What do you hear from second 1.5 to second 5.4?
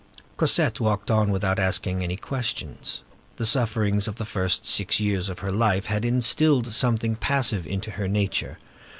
asking any questions. The sufferings of the first six years of